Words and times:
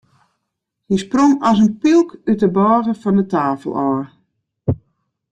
Hy 0.87 0.95
sprong 1.03 1.33
as 1.49 1.57
in 1.65 1.71
pylk 1.81 2.09
út 2.29 2.39
de 2.41 2.47
bôge 2.57 2.93
fan 3.01 3.19
de 3.19 3.25
tafel 3.31 3.71
ôf. 3.89 4.07